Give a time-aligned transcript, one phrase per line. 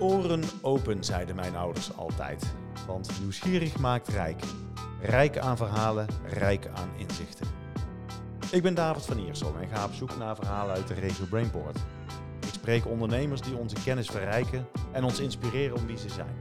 [0.00, 2.54] Oren open, zeiden mijn ouders altijd.
[2.86, 4.42] Want nieuwsgierig maakt rijk.
[5.00, 7.46] Rijk aan verhalen, rijk aan inzichten.
[8.50, 11.78] Ik ben David van Iersel en ga op zoek naar verhalen uit de regio Brainport.
[12.40, 16.38] Ik spreek ondernemers die onze kennis verrijken en ons inspireren om wie ze zijn.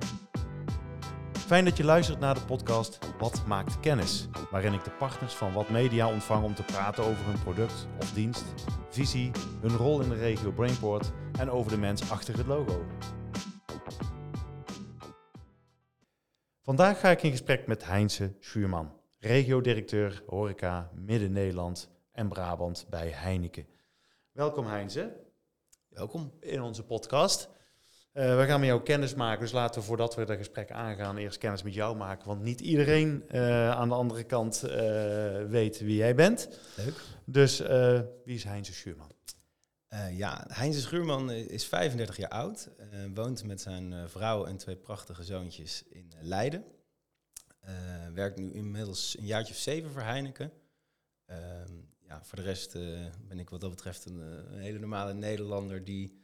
[1.32, 4.28] Fijn dat je luistert naar de podcast Wat maakt kennis?
[4.52, 8.12] Waarin ik de partners van Wat Media ontvang om te praten over hun product of
[8.12, 8.46] dienst,
[8.90, 12.86] visie, hun rol in de regio Brainport en over de mens achter het logo.
[16.70, 23.68] Vandaag ga ik in gesprek met Heinze Schuurman, regio-directeur horeca Midden-Nederland en Brabant bij Heineken.
[24.32, 25.16] Welkom Heinze.
[25.88, 26.34] Welkom.
[26.40, 27.50] In onze podcast.
[28.14, 31.18] Uh, we gaan met jou kennis maken, dus laten we voordat we dat gesprek aangaan
[31.18, 32.28] eerst kennis met jou maken.
[32.28, 34.72] Want niet iedereen uh, aan de andere kant uh,
[35.48, 36.60] weet wie jij bent.
[36.76, 37.02] Leuk.
[37.26, 37.60] Dus
[38.26, 39.12] wie is Heinze Schuurman?
[40.12, 42.70] Ja, Heinze Schuurman is 35 jaar oud,
[43.14, 46.64] woont met zijn vrouw en twee prachtige zoontjes in Leiden.
[48.14, 50.52] werkt nu inmiddels een jaartje of zeven voor Heineken.
[51.26, 52.74] Ehm, ja, voor de rest
[53.28, 54.20] ben ik wat dat betreft een,
[54.54, 56.20] een hele normale Nederlander die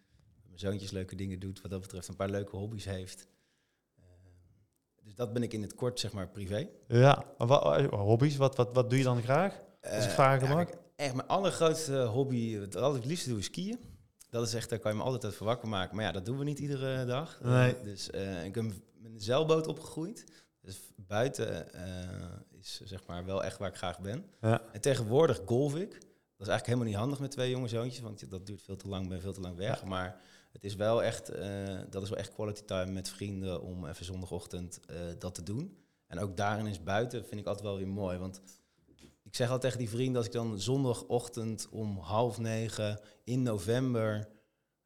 [0.56, 3.28] mijn zoontjes leuke dingen doet, wat dat betreft een paar leuke hobby's heeft.
[4.00, 4.04] Uh,
[5.04, 6.70] dus dat ben ik in het kort, zeg maar, privé.
[6.88, 9.62] Ja, wat, hobby's, wat, wat, wat doe je dan graag?
[9.82, 10.70] Als ik uh, vragen mag.
[10.96, 13.80] Echt mijn allergrootste hobby, wat ik het liefste doe, is skiën.
[14.30, 15.96] Dat is echt, daar kan je me altijd uit wakker maken.
[15.96, 17.40] Maar ja, dat doen we niet iedere dag.
[17.44, 17.82] Nee.
[17.84, 18.10] dus
[18.44, 18.66] ik ben
[18.98, 20.26] met een zeilboot opgegroeid.
[20.62, 21.68] Dus buiten
[22.60, 24.26] is zeg maar wel echt waar ik graag ben.
[24.42, 24.62] Ja.
[24.72, 25.92] En tegenwoordig golf ik.
[25.92, 28.88] Dat is eigenlijk helemaal niet handig met twee jonge zoontjes, want dat duurt veel te
[28.88, 29.82] lang, ben veel te lang weg.
[29.82, 29.88] Ja.
[29.88, 33.86] Maar het is wel echt, uh, dat is wel echt quality time met vrienden om
[33.86, 34.80] even zondagochtend
[35.20, 35.78] dat te doen.
[36.08, 38.18] En ook daarin is buiten, vind ik altijd wel weer mooi.
[38.18, 38.42] Want
[39.36, 44.28] ik zeg altijd tegen die vrienden, als ik dan zondagochtend om half negen in november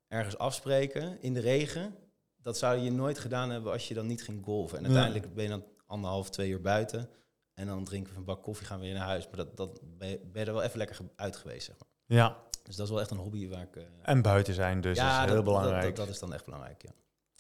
[0.08, 1.96] ergens afspreken in de regen,
[2.38, 4.78] dat zou je nooit gedaan hebben als je dan niet ging golven.
[4.78, 7.09] En uiteindelijk ben je dan anderhalf, twee uur buiten.
[7.54, 9.28] En dan drinken we een bak koffie, gaan we weer naar huis.
[9.28, 12.18] Maar dat, dat ben, je, ben je er wel even lekker uit geweest, zeg maar.
[12.18, 13.76] Ja, dus dat is wel echt een hobby waar ik...
[13.76, 15.82] Uh, en buiten zijn dus, ja, is heel dat, belangrijk.
[15.84, 16.92] Dat, dat, dat, is dan echt belangrijk, ja.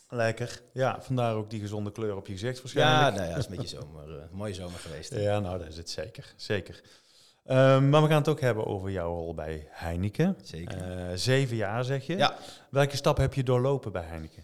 [0.09, 0.61] Lekker.
[0.73, 2.99] Ja, vandaar ook die gezonde kleur op je gezicht waarschijnlijk.
[2.99, 5.13] Ja, nou ja, het is een beetje zomer, uh, mooie zomer geweest.
[5.15, 6.33] Ja, nou dat is het zeker.
[6.35, 6.81] Zeker.
[7.45, 10.37] Um, maar we gaan het ook hebben over jouw rol bij Heineken.
[10.43, 11.09] Zeker.
[11.09, 12.17] Uh, zeven jaar zeg je.
[12.17, 12.37] Ja.
[12.69, 14.43] Welke stap heb je doorlopen bij Heineken?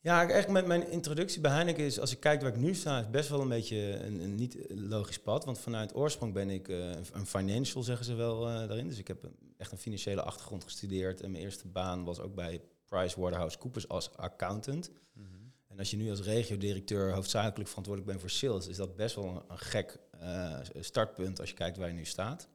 [0.00, 2.98] Ja, echt met mijn introductie bij Heineken is, als ik kijk waar ik nu sta,
[2.98, 5.44] is best wel een beetje een, een niet logisch pad.
[5.44, 8.88] Want vanuit oorsprong ben ik uh, een financial, zeggen ze wel daarin.
[8.88, 11.20] Dus ik heb echt een financiële achtergrond gestudeerd.
[11.20, 14.90] En mijn eerste baan was ook bij PricewaterhouseCoopers als accountant.
[15.12, 15.52] Mm -hmm.
[15.66, 19.24] En als je nu als regio-directeur hoofdzakelijk verantwoordelijk bent voor sales, is dat best wel
[19.24, 22.48] een, een gek uh, startpunt als je kijkt waar je nu staat.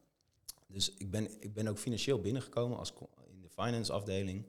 [0.66, 2.92] Dus ik ben, ik ben ook financieel binnengekomen als
[3.30, 4.46] in de finance afdeling.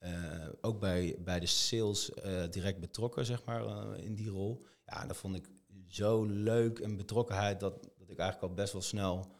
[0.00, 4.64] Uh, ook bij, bij de sales uh, direct betrokken, zeg maar, uh, in die rol.
[4.86, 5.48] Ja, dat vond ik
[5.86, 9.36] zo leuk en betrokkenheid dat, dat ik eigenlijk al best wel snel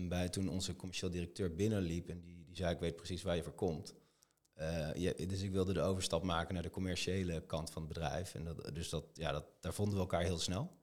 [0.00, 3.42] bij toen onze commercieel directeur binnenliep en die, die zei, ik weet precies waar je
[3.42, 3.94] voor komt.
[4.94, 8.34] Ja, dus ik wilde de overstap maken naar de commerciële kant van het bedrijf.
[8.34, 10.78] En dat, dus dat, ja, dat, daar vonden we elkaar heel snel.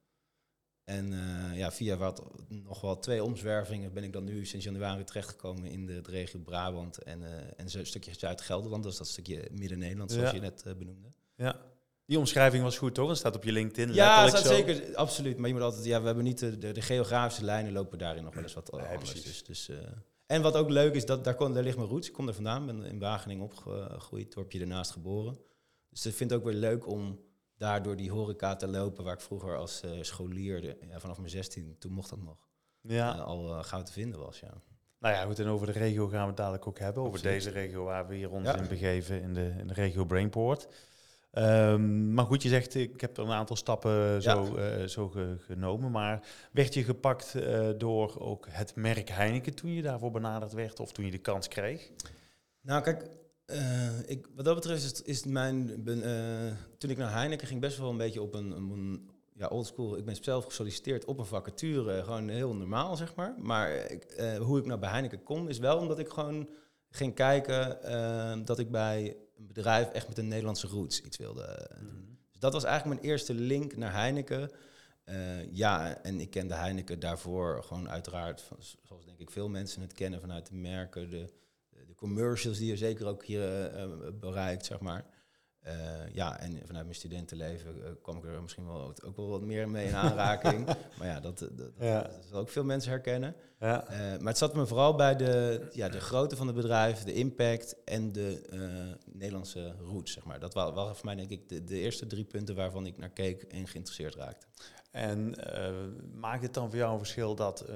[0.84, 5.04] En uh, ja, via wat, nog wel twee omzwervingen ben ik dan nu sinds januari
[5.04, 8.84] terechtgekomen in de, de regio Brabant en, uh, en zo'n stukje Zuid-Gelderland.
[8.84, 10.36] Dat is dat stukje Midden-Nederland, zoals ja.
[10.36, 11.08] je net benoemde.
[11.36, 11.62] Ja.
[12.06, 13.08] Die omschrijving was goed, toch?
[13.08, 13.94] Dat staat op je LinkedIn.
[13.94, 15.38] Ja, dat zeker, absoluut.
[15.38, 18.24] Maar je moet altijd, ja, we hebben niet de, de, de geografische lijnen lopen daarin
[18.24, 19.24] nog wel eens wat nee, anders.
[19.24, 19.70] Dus, dus,
[20.28, 22.08] en wat ook leuk is, dat daar, kon, daar ligt mijn roots.
[22.08, 25.38] Ik kom er vandaan, ben in Wageningen opgegroeid, dorpje ernaast geboren.
[25.90, 27.20] Dus ik vind het ook weer leuk om
[27.58, 31.30] daardoor die horeca te lopen, waar ik vroeger als uh, scholier, de, ja, vanaf mijn
[31.30, 32.48] 16, toen mocht dat nog,
[32.82, 33.16] ja.
[33.16, 34.40] uh, al uh, gauw te vinden was.
[34.40, 34.62] Ja.
[35.00, 37.44] Nou ja, goed, en over de regio gaan we het dadelijk ook hebben, over Absoluut.
[37.44, 38.56] deze regio waar we hier ons ja.
[38.56, 40.68] in begeven, in de, in de regio Brainport.
[41.32, 44.88] Um, maar goed, je zegt, ik heb er een aantal stappen zo, ja.
[44.88, 47.36] zo ge, genomen, maar werd je gepakt
[47.78, 51.48] door ook het merk Heineken toen je daarvoor benaderd werd of toen je de kans
[51.48, 51.92] kreeg?
[52.62, 53.10] Nou, kijk,
[53.46, 55.84] uh, ik, wat dat betreft is, is mijn.
[55.84, 56.01] Ben,
[56.78, 59.98] toen ik naar Heineken ging, best wel een beetje op een, een ja, oldschool.
[59.98, 63.36] Ik ben zelf gesolliciteerd op een vacature, gewoon heel normaal, zeg maar.
[63.38, 66.50] Maar ik, hoe ik nou bij Heineken kom, is wel omdat ik gewoon
[66.90, 71.88] ging kijken dat ik bij een bedrijf echt met een Nederlandse roots iets wilde doen.
[71.88, 72.18] Mm.
[72.31, 74.51] Dus dat was eigenlijk mijn eerste link naar Heineken.
[75.51, 79.94] ja, en ik kende Heineken daarvoor gewoon uiteraard, van, zoals denk ik veel mensen het
[79.94, 81.30] kennen vanuit de merken, de
[81.88, 83.86] de commercials die je zeker ook hier uh,
[84.19, 85.06] bereikt, zeg maar.
[86.14, 89.69] Ja, en vanuit mijn studentenleven uh, kwam ik er misschien wel ook wel wat meer
[89.69, 90.66] mee in aanraking.
[90.98, 92.02] maar ja, dat, dat, ja.
[92.02, 93.36] dat, zal ook veel mensen herkennen.
[93.60, 93.86] Ja.
[93.90, 97.75] maar het zat me vooral bij de, ja, de grootte van het bedrijf, de impact
[97.84, 98.42] en de
[99.06, 100.40] Nederlandse roots, zeg maar.
[100.40, 103.10] Dat waren, waren voor mij denk ik de, de eerste drie punten waarvan ik naar
[103.10, 104.48] keek en geïnteresseerd raakte.
[104.98, 105.70] En uh,
[106.20, 107.76] maakt het dan voor jou een verschil dat uh,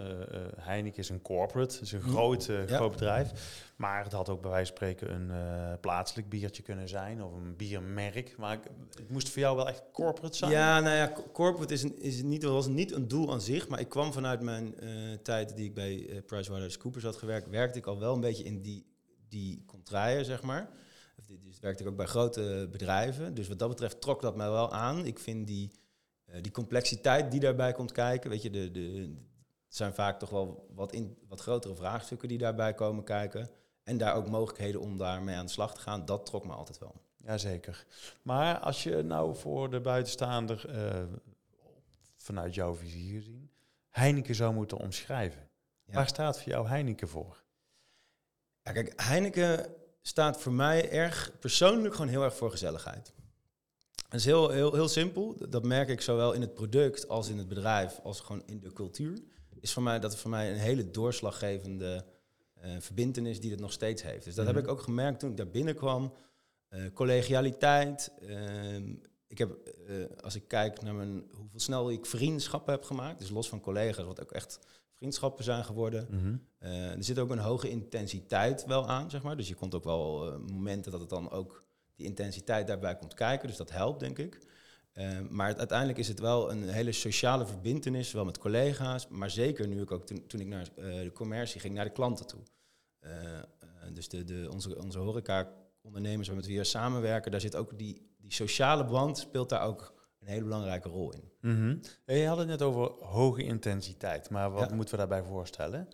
[0.58, 3.32] Heineken is een corporate, is een groot, groot bedrijf,
[3.76, 7.56] maar het had ook bij wijze van spreken een plaatselijk biertje kunnen zijn of een
[7.56, 8.38] biermerk.
[8.38, 8.60] Maar
[8.90, 10.52] het moest voor jou wel echt corporate zijn?
[10.52, 13.80] Ja, nou ja, corporate is, een, is niet, was niet een doel aan zich, maar
[13.80, 14.76] ik kwam vanuit mijn
[15.24, 18.86] tijd die ik bij PricewaterhouseCoopers had gewerkt, werkte ik al wel een beetje in die,
[19.30, 20.70] die contraien, zeg maar.
[21.44, 23.34] Dus werkte ik ook bij grote bedrijven.
[23.34, 25.06] Dus wat dat betreft trok dat mij wel aan.
[25.06, 25.81] Ik vind die eh,
[26.42, 28.82] die complexiteit die daarbij komt kijken, weet je, de, de,
[29.66, 33.50] het zijn vaak toch wel wat, in, wat grotere vraagstukken die daarbij komen kijken.
[33.84, 36.78] En daar ook mogelijkheden om daarmee aan de slag te gaan, dat trok me altijd
[36.78, 37.02] wel.
[37.18, 37.86] Jazeker.
[38.22, 41.04] Maar als je nou voor de buitenstaander, uh,
[42.16, 43.50] vanuit jouw visie gezien,
[43.90, 45.50] Heineken zou moeten omschrijven.
[45.86, 47.44] Waar staat voor jou Heineken voor?
[48.62, 53.14] Ja, kijk, Heineken staat voor mij erg persoonlijk gewoon heel erg voor gezelligheid.
[54.12, 55.36] Het is heel, heel, heel simpel.
[55.50, 58.74] Dat merk ik zowel in het product als in het bedrijf, als gewoon in de
[58.74, 59.18] cultuur.
[59.60, 62.06] Is voor mij, dat voor mij een hele doorslaggevende
[62.64, 64.26] uh, verbindenis die het nog steeds heeft.
[64.26, 64.64] Dus dat heb mhm.
[64.64, 66.14] ik ook gemerkt toen ik daar binnenkwam.
[66.70, 68.12] Uh, collegialiteit.
[68.28, 68.94] Ehm,
[69.28, 69.52] ik heb,
[69.88, 73.62] eh, als ik kijk naar mijn, hoeveel snel ik vriendschappen heb gemaakt, dus los van
[73.62, 74.60] collega's, wat ook echt
[74.96, 76.08] vriendschappen zijn geworden.
[76.10, 76.36] Mhm.
[76.98, 79.38] er zit ook een hoge intensiteit wel aan, zeg maar.
[79.38, 81.64] Dus je komt ook wel momenten dat het dan ook
[82.02, 83.48] die intensiteit daarbij komt kijken.
[83.48, 84.40] Dus dat helpt, denk ik.
[84.94, 89.68] Ehm, maar uiteindelijk is het wel een hele sociale verbindenis, wel met collega's, maar zeker
[89.68, 92.42] nu ik ook toen, toen ik naar uh, de commercie ging, naar de klanten toe.
[93.00, 93.44] Eh, eh,
[93.94, 98.34] dus de, de, onze, onze horeca-ondernemers met wie we samenwerken, daar zit ook die, die
[98.34, 101.32] sociale band, speelt daar ook een hele belangrijke rol in.
[101.42, 105.88] Mm Je had het net over hoge intensiteit, maar wat moeten we daarbij voorstellen?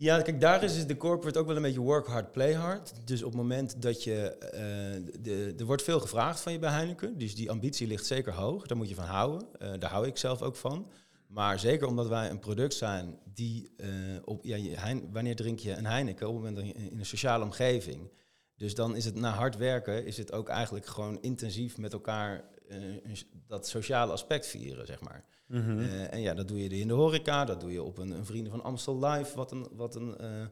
[0.00, 2.92] Ja, kijk, daar is de corporate ook wel een beetje work hard, play hard.
[3.04, 4.36] Dus op het moment dat je...
[4.44, 7.18] Uh, de, er wordt veel gevraagd van je bij Heineken.
[7.18, 8.66] Dus die ambitie ligt zeker hoog.
[8.66, 9.48] Daar moet je van houden.
[9.62, 10.90] Uh, daar hou ik zelf ook van.
[11.26, 13.70] Maar zeker omdat wij een product zijn die...
[13.76, 13.88] Uh,
[14.24, 16.28] op, ja, wanneer drink je een Heineken?
[16.28, 18.10] Op het moment dat je in een sociale omgeving...
[18.56, 22.44] Dus dan is het na hard werken, is het ook eigenlijk gewoon intensief met elkaar
[23.46, 25.24] dat sociale aspect vieren, zeg maar.
[25.46, 25.78] Mhm.
[25.78, 28.26] Eh, en ja, dat doe je in de horeca, dat doe je op een, een
[28.26, 30.46] Vrienden van Amstel Live, wat een, wat een uh,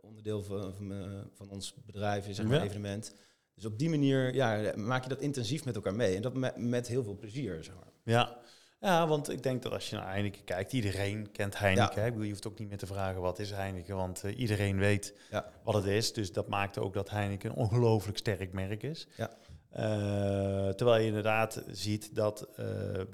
[0.00, 0.92] onderdeel van, van,
[1.32, 3.14] van, ons bedrijf is, een evenement.
[3.54, 6.16] Dus op die manier ja, maak je dat intensief met elkaar mee.
[6.16, 7.92] En dat met, met heel veel plezier, zeg maar.
[8.02, 8.38] Ja.
[8.80, 12.00] ja, want ik denk dat als je naar Heineken kijkt, iedereen kent Heineken.
[12.00, 12.06] Ja.
[12.06, 15.14] Ik bedoel, je hoeft ook niet meer te vragen wat is Heineken, want iedereen weet
[15.30, 15.52] ja.
[15.62, 16.12] wat het is.
[16.12, 19.06] Dus dat maakt ook dat Heineken een ongelooflijk sterk merk is.
[19.16, 19.30] Ja.
[19.76, 22.66] Uh, terwijl je inderdaad ziet dat uh,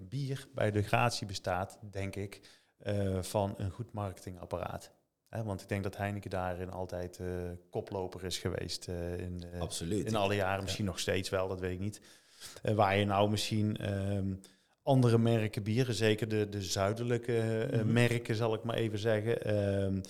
[0.09, 2.41] bier bij de gratie bestaat, denk ik,
[2.87, 4.93] uh, van een goed marketingapparaat.
[5.29, 7.21] Hè, want ik denk dat Heineken daarin altijd
[7.71, 8.89] koploper is geweest.
[9.19, 10.07] in, Absoluut.
[10.07, 12.01] In alle jaren, misschien nog steeds wel, dat weet ik niet.
[12.63, 14.41] waar je nou misschien um,
[14.83, 17.93] andere merken bieren, zeker de, de zuidelijke mm -hmm.
[17.93, 19.55] merken zal ik maar even zeggen.
[19.83, 20.01] Um,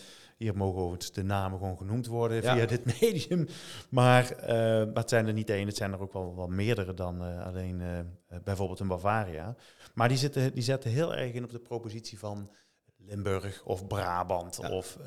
[0.41, 3.49] hier mogen overigens de namen gewoon genoemd worden via dit medium.
[3.91, 7.23] Maar, uh, het zijn er niet één, het zijn er ook wel, wel meerdere dan
[7.23, 7.99] uh, alleen uh,
[8.45, 9.57] bijvoorbeeld een Bavaria.
[9.95, 12.51] Maar die, zitten, die zetten heel erg in op de propositie van
[12.97, 14.71] Limburg of Brabant.
[14.71, 14.99] Of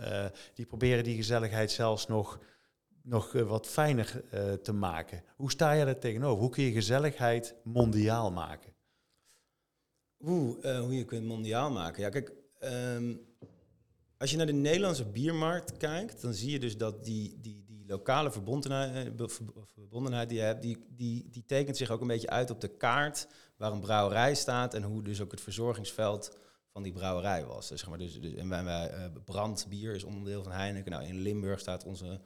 [0.54, 2.40] die proberen die gezelligheid zelfs nog,
[3.02, 4.22] nog wat fijner
[4.62, 5.24] te maken.
[5.36, 6.42] Hoe sta je daar tegenover?
[6.42, 8.74] Hoe kun je gezelligheid mondiaal maken?
[10.20, 12.02] Oeh, hoe je kunt mondiaal maken.
[12.02, 12.32] Ja, kijk,
[12.64, 13.33] um,
[14.24, 17.84] als je naar de Nederlandse biermarkt kijkt, dan zie je dus dat die, die, die
[17.88, 19.28] lokale verbondenheid, eh,
[19.74, 22.68] verbondenheid die je hebt, die, die, die tekent zich ook een beetje uit op de
[22.78, 23.28] kaart
[23.58, 26.38] waar een brouwerij staat en hoe dus ook het verzorgingsveld
[26.72, 27.68] van die brouwerij was.
[27.68, 30.92] Dus, zeg maar, dus, dus, en wij, wij, uh, brandbier is onderdeel van Heineken.
[30.92, 32.22] Nou, in Limburg staat onze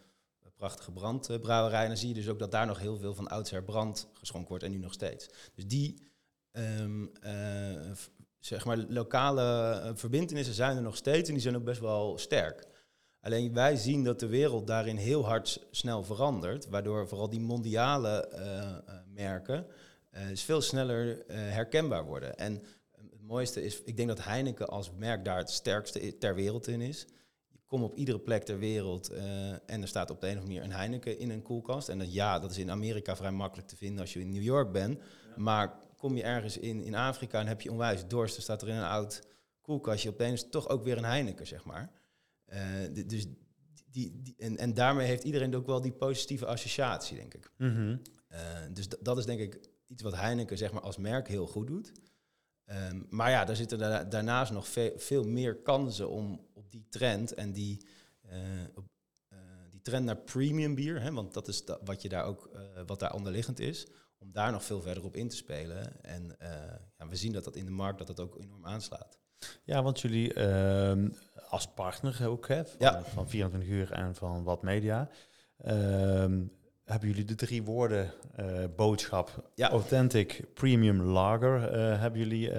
[0.56, 1.82] prachtige brandbrouwerij.
[1.82, 4.50] En dan zie je dus ook dat daar nog heel veel van oudsher brand geschonken
[4.50, 5.30] wordt en nu nog steeds.
[5.56, 6.08] Dus die
[6.52, 7.92] uh,
[8.48, 12.18] zeg maar, lokale uh, verbindenissen zijn er nog steeds en die zijn ook best wel
[12.18, 12.68] sterk.
[13.22, 18.32] Alleen wij zien dat de wereld daarin heel hard snel verandert, waardoor vooral die mondiale
[18.34, 19.66] uh, merken
[20.34, 22.38] veel sneller herkenbaar worden.
[22.38, 26.68] En het mooiste is, ik denk dat Heineken als merk daar het sterkste ter wereld
[26.68, 27.06] in is.
[27.48, 29.10] Je komt op iedere plek ter wereld
[29.66, 31.90] en er staat op de een of andere manier een Heineken in een koelkast.
[31.90, 34.44] En dat, ja, dat is in Amerika vrij makkelijk te vinden als je in New
[34.44, 35.00] York bent.
[35.36, 38.68] Maar kom je ergens in, in Afrika en heb je onwijs dorst, dan staat er
[38.68, 39.28] in een oud
[39.62, 41.92] koelkastje opeens toch ook weer een Heineken, zeg maar.
[42.48, 43.28] Uh, dus
[43.92, 47.52] die, die, en, en daarmee heeft iedereen ook wel die positieve associatie, denk ik.
[47.58, 48.02] Mm
[48.74, 51.92] dus dat is denk ik iets wat Heineken zeg maar, als merk heel goed doet.
[52.66, 57.52] Ehm, maar ja, daar zitten daarnaast nog veel, meer kansen om op die trend en
[57.52, 57.88] die,
[58.76, 58.86] op,
[59.72, 62.50] die trend naar premium bier, hè, want dat is wat, je daar ook,
[62.86, 66.04] wat daar onderliggend is, om daar nog veel verder op in te spelen.
[66.04, 66.36] En
[66.98, 69.20] ja, we zien dat dat in de markt dat dat ook enorm aanslaat.
[69.64, 71.10] Ja, want jullie ehm,
[71.50, 75.10] als partner ook hè, van, van 24 uur en van Wat Media.
[75.58, 76.42] Ehm,
[76.84, 79.70] hebben jullie de drie woorden uh, boodschap, ja.
[79.70, 82.52] authentic, premium, lager, uh, hebben jullie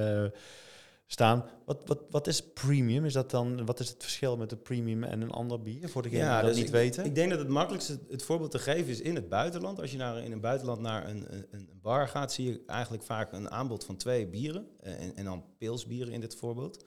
[1.11, 1.45] staan.
[1.65, 3.05] Wat, wat, wat is premium?
[3.05, 6.03] Is dat dan, wat is het verschil met een premium en een ander bier, voor
[6.03, 7.05] degenen ja, die dat dus niet ik, weten?
[7.05, 9.81] Ik denk dat het makkelijkste het voorbeeld te geven is in het buitenland.
[9.81, 13.03] Als je naar, in een buitenland naar een, een, een bar gaat, zie je eigenlijk
[13.03, 14.67] vaak een aanbod van twee bieren.
[14.81, 16.85] En, en dan pilsbieren in dit voorbeeld.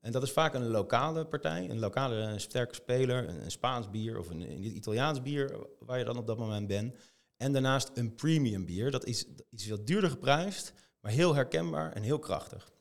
[0.00, 4.30] En dat is vaak een lokale partij, een lokale sterke speler, een, Spaans bier of
[4.30, 6.94] een, een, Italiaans bier waar je dan op dat moment bent.
[7.36, 12.02] En daarnaast een premium bier, dat is iets wat duurder geprijsd, maar heel herkenbaar en
[12.02, 12.71] heel krachtig.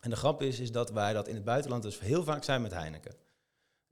[0.00, 2.62] En de grap is, is dat wij dat in het buitenland dus heel vaak zijn
[2.62, 3.14] met Heineken.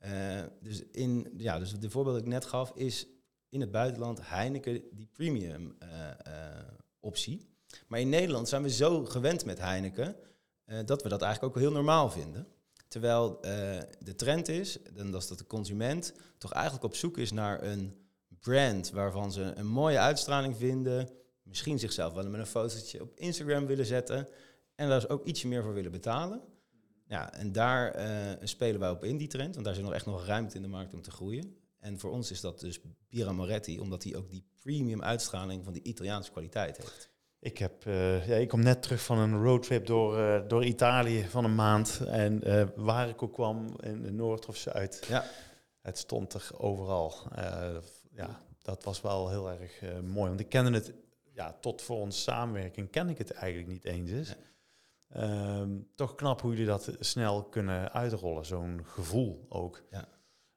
[0.05, 3.07] Uh, dus, in, ja, dus de voorbeeld dat ik net gaf is
[3.49, 5.89] in het buitenland Heineken die premium uh,
[6.27, 6.35] uh,
[7.01, 7.49] optie.
[7.87, 10.17] Maar in Nederland zijn we zo gewend met Heineken
[10.85, 12.47] dat we dat eigenlijk ook heel normaal vinden.
[12.89, 13.41] Terwijl
[13.99, 17.63] de trend is, en dat is dat de consument toch eigenlijk op zoek is naar
[17.63, 18.09] een
[18.41, 21.09] brand waarvan ze een mooie uitstraling vinden.
[21.43, 24.29] Misschien zichzelf wel met een fotootje op Instagram willen zetten.
[24.79, 26.41] En daar dus ook ietsje meer voor willen betalen.
[27.07, 29.55] Ja, en daar uh, spelen wij op in, die trend.
[29.55, 31.57] Want daar zit nog echt nog ruimte in de markt om te groeien.
[31.79, 35.73] En voor ons is dat dus Bira Moretti, omdat hij ook die premium uitstraling van
[35.73, 37.11] die Italiaanse kwaliteit heeft.
[37.41, 41.25] Ik, heb, uh, ja, ik kom net terug van een roadtrip door, uh, door Italië
[41.25, 42.01] van een maand.
[42.07, 42.43] En
[42.77, 45.25] waar ik ook kwam, in de Noord of Zuid, ja.
[45.81, 47.15] het stond er overal.
[48.11, 50.29] ja, dat was wel heel erg mooi.
[50.29, 50.93] Want ik kende het,
[51.33, 54.11] ja, tot voor onze samenwerking ken ik het eigenlijk niet eens.
[54.11, 54.37] Is.
[55.09, 59.83] Ehm, toch knap hoe jullie dat snel kunnen uitrollen, zo'n gevoel ook.
[59.91, 60.09] Ja.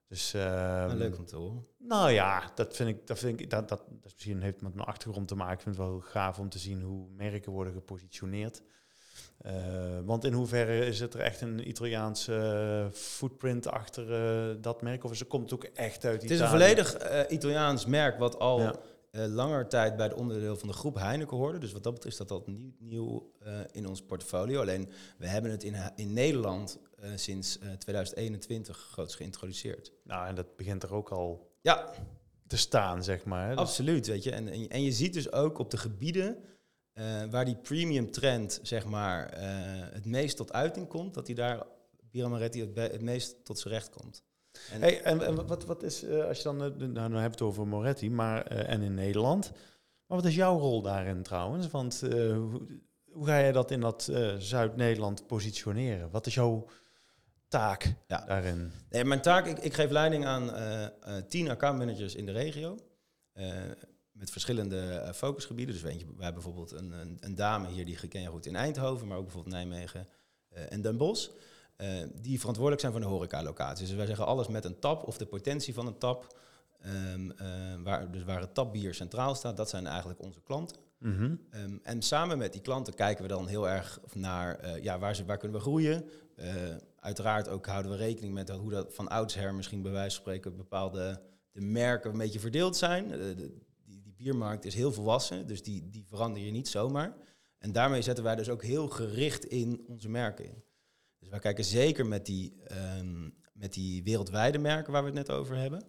[0.08, 1.68] Dus, uh, leuk om te horen.
[1.78, 4.88] Nou ja, dat vind ik, dat vind ik, dat, dat, dat misschien heeft met mijn
[4.88, 5.54] achtergrond te maken.
[5.54, 8.62] Ik vind het wel gaaf om te zien hoe merken worden gepositioneerd.
[9.46, 9.52] Uh,
[10.06, 14.10] want in hoeverre is het er echt een Italiaanse footprint achter
[14.50, 15.04] uh, dat merk?
[15.04, 16.24] Of is het, komt ook echt uit Italië?
[16.24, 18.76] Het is een volledig uh, Italiaans merk wat al ja.
[19.12, 21.58] Langer tijd bij de onderdeel van de groep Heineken hoorde.
[21.58, 23.32] Dus wat dat betreft is dat dat nieuw, nieuw
[23.72, 24.62] in ons portfolio.
[24.62, 29.92] Alleen we hebben het in, in Nederland uh, sinds uh, 2021 groots geïntroduceerd.
[30.04, 31.94] Nou, en dat begint er ook al ja.
[32.48, 33.56] te staan, zeg maar.
[33.56, 34.32] Absoluut, weet je.
[34.32, 36.38] En, en, en, je ziet dus ook op de gebieden
[36.94, 39.40] uh, waar die premium trend, zeg maar,
[39.94, 41.64] het meest tot uiting komt, dat hij daar
[42.12, 44.24] Bira Moretti het, het, meest tot zijn recht komt.
[44.72, 47.42] En, hey, en, en wat, wat is, als je dan, nou, dan hebben we het
[47.42, 49.52] over Moretti, maar, en in Nederland,
[50.06, 51.70] maar wat is jouw rol daarin trouwens?
[51.70, 52.62] Want hoe,
[53.12, 56.12] hoe ga je dat in dat Zuid-Nederland positioneren?
[56.12, 56.68] Wat is jouw
[57.48, 58.26] taak ja.
[58.26, 58.72] daarin?
[58.90, 60.52] Nee, mijn taak, ik, ik geef leiding aan
[61.28, 62.78] tien accountmanagers in de regio.
[64.12, 65.74] Met verschillende focusgebieden.
[65.74, 68.46] Dus weet je, wij hebben bijvoorbeeld een, een, een, dame hier die ken je goed
[68.46, 70.08] in Eindhoven, maar ook bijvoorbeeld Nijmegen
[70.50, 71.30] en Den Bosch.
[72.14, 73.88] Die verantwoordelijk zijn voor de horecalocaties.
[73.88, 76.40] Dus wij zeggen alles met een tap of de potentie van een tap.
[77.14, 77.34] Um,
[77.84, 80.78] waar, dus waar het tapbier centraal staat, dat zijn eigenlijk onze klanten.
[80.98, 81.40] Mm -hmm.
[81.54, 85.26] um, en samen met die klanten kijken we dan heel erg naar ja, waar, ze,
[85.26, 86.10] waar kunnen we groeien.
[87.00, 90.56] Uiteraard ook houden we rekening met hoe dat van oudsher misschien bij wijze van spreken
[90.56, 91.22] bepaalde
[91.52, 93.08] de merken een beetje verdeeld zijn.
[93.08, 97.16] De, de, die, die, biermarkt is heel volwassen, dus die, die verander je niet zomaar.
[97.58, 100.64] En daarmee zetten wij dus ook heel gericht in onze merken in.
[101.32, 102.54] Wij kijken zeker met die,
[102.98, 105.84] um, met die wereldwijde merken waar we het net over hebben.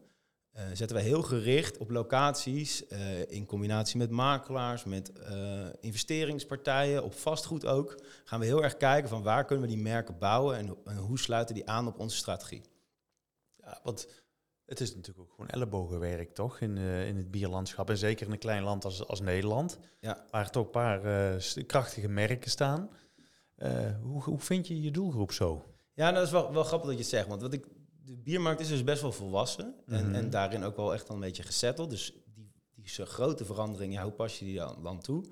[0.56, 7.04] Uh, zetten wij heel gericht op locaties, uh, in combinatie met makelaars, met uh, investeringspartijen,
[7.04, 8.02] op vastgoed ook.
[8.24, 11.18] Gaan we heel erg kijken van waar kunnen we die merken bouwen en, en hoe
[11.18, 12.62] sluiten die aan op onze strategie.
[13.56, 14.08] Ja, want
[14.64, 17.90] het is natuurlijk ook gewoon ellebogenwerk, toch, in, in het bierlandschap.
[17.90, 20.24] En zeker in een klein land als, als Nederland, ja.
[20.30, 21.00] waar toch een paar
[21.66, 22.90] krachtige merken staan.
[24.02, 25.64] Hoe, hoe vind je je doelgroep zo?
[25.94, 27.28] Ja, dat is wel, wel grappig dat je het zegt.
[27.28, 27.66] Want wat ik
[28.04, 29.74] de biermarkt is dus best wel volwassen.
[29.86, 30.14] en, mhm.
[30.14, 31.90] en daarin ook wel echt al een beetje gezetteld.
[31.90, 35.24] Dus die, die grote verandering, ja, hoe pas je die dan, toe?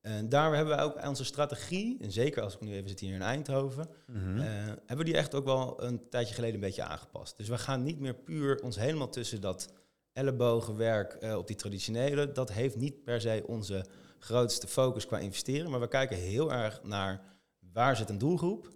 [0.00, 3.14] En daar hebben we ook onze strategie, en zeker als ik nu even zit hier
[3.14, 4.38] in Eindhoven, mm
[4.86, 7.36] hebben we die echt ook wel een tijdje geleden een beetje aangepast.
[7.36, 9.72] Dus we gaan niet meer puur ons helemaal tussen dat
[10.12, 13.86] ellebogenwerk uh, op die traditionele, dat heeft niet per se onze
[14.18, 17.20] grootste focus qua investeren, maar we kijken heel erg naar
[17.72, 18.70] waar zit een doelgroep,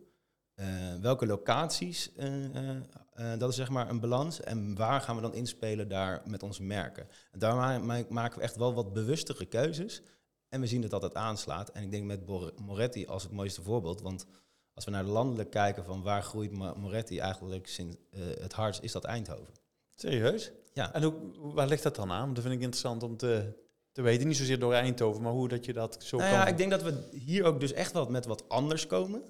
[0.55, 0.67] uh,
[1.01, 2.81] welke locaties uh,
[3.15, 4.41] Uh, dat is zeg maar een balans.
[4.41, 7.09] En waar gaan we dan inspelen daar met onze merken?
[7.31, 10.03] En daar maken we echt wel wat bewustere keuzes.
[10.49, 11.69] En we zien dat dat het aanslaat.
[11.69, 12.27] En ik denk met
[12.61, 14.01] Moretti als het mooiste voorbeeld.
[14.01, 14.27] Want
[14.73, 17.97] als we naar de landelijk kijken van waar groeit Moretti eigenlijk sinds,
[18.41, 19.55] het hardst, is dat Eindhoven.
[19.95, 20.53] Serieus?
[20.73, 20.93] Ja.
[20.93, 21.15] En hoe,
[21.53, 22.35] waar ligt dat dan aan?
[22.35, 23.53] Dat vind ik interessant om te,
[23.95, 24.27] te weten.
[24.27, 26.39] Niet zozeer door Eindhoven, maar hoe dat je dat zo nou kan...
[26.39, 29.23] Ja, ik denk dat we hier ook dus echt wel met wat anders komen.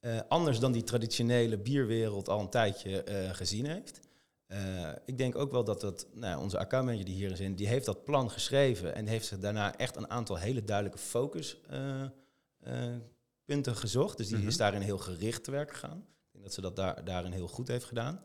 [0.00, 4.00] Uh, anders dan die traditionele bierwereld al een tijdje uh, gezien heeft.
[4.48, 7.68] Uh, ik denk ook wel dat dat, nou, onze accountmanager die hier is in, die
[7.68, 14.16] heeft dat plan geschreven en heeft zich daarna echt een aantal hele duidelijke focuspunten gezocht.
[14.16, 14.50] Dus die mm -hmm.
[14.50, 15.98] is daarin heel gericht te werk gegaan.
[15.98, 18.22] Ik denk dat ze dat daar, daarin heel goed heeft gedaan.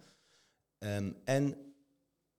[0.79, 1.72] Um, en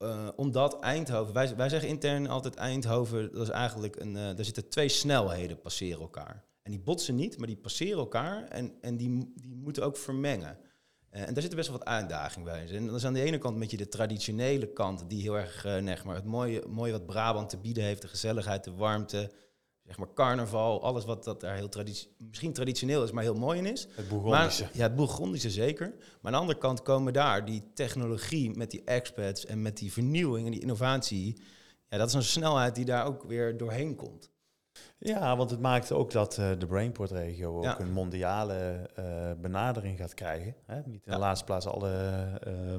[0.04, 4.44] uh, omdat Eindhoven, wij, wij zeggen intern altijd Eindhoven, dat is eigenlijk een, uh, daar
[4.44, 6.44] zitten twee snelheden passeren elkaar.
[6.62, 10.58] En die botsen niet, maar die passeren elkaar en, en die, die moeten ook vermengen.
[11.12, 12.68] Uh, en daar zit best wel wat uitdaging bij.
[12.68, 15.64] En dat is aan de ene kant een beetje de traditionele kant, die heel erg,
[15.64, 19.30] nee, maar het mooie, mooie wat Brabant te bieden heeft, de gezelligheid, de warmte,
[19.84, 23.58] zeg maar carnaval, alles wat dat daar heel traditie misschien traditioneel is, maar heel mooi
[23.58, 23.88] in is.
[23.94, 24.68] Het Bourgondische.
[24.72, 25.86] ja, het Bourgondische zeker.
[25.96, 29.92] Maar aan de andere kant komen daar die technologie met die expats en met die
[29.92, 31.42] vernieuwing en die innovatie.
[31.88, 34.32] Ja, dat is een snelheid die daar ook weer doorheen komt.
[34.98, 40.14] Ja, want het maakt ook dat uh, de Brainport-regio ook een mondiale uh, benadering gaat
[40.14, 40.54] krijgen.
[40.66, 40.80] Hè?
[40.84, 41.92] Niet in de laatste plaats alle
[42.46, 42.74] uh,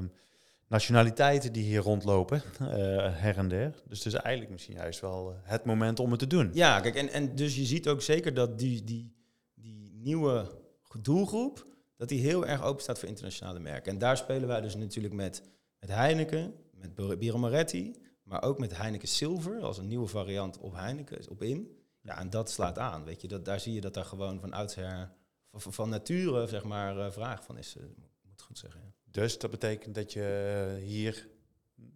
[0.68, 2.68] nationaliteiten die hier rondlopen, uh,
[3.22, 3.74] her en der.
[3.88, 6.50] Dus het is eigenlijk misschien juist wel eh, het moment om het te doen.
[6.52, 9.12] Ja, kijk, en, en dus je ziet ook zeker dat die, die,
[9.54, 10.64] die nieuwe
[11.00, 13.92] doelgroep, dat die heel erg open staat voor internationale merken.
[13.92, 15.42] En daar spelen wij dus natuurlijk met,
[15.78, 20.74] met Heineken, met Biro Moretti, maar ook met Heineken Silver, als een nieuwe variant op
[20.74, 21.76] Heineken, op in.
[22.00, 23.28] Ja, en dat slaat aan, weet je.
[23.28, 25.12] Dat, daar zie je dat daar gewoon van oudsher,
[25.52, 27.76] van, van nature, zeg maar, uh, vraag van is,
[28.22, 28.94] moet goed zeggen.
[29.20, 31.28] Dus dat betekent dat je hier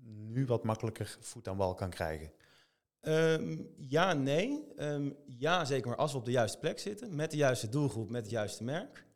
[0.04, 2.32] nu wat makkelijker voet aan wal kan krijgen.
[3.00, 4.64] Um, ja, nee.
[4.78, 5.88] Um, ja, zeker.
[5.88, 8.64] Maar als we op de juiste plek zitten, met de juiste doelgroep, met het juiste
[8.64, 9.06] merk.